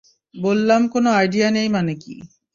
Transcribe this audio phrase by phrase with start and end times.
[0.35, 2.15] বললাম, কোন আইডিয়া নেই মানে কী।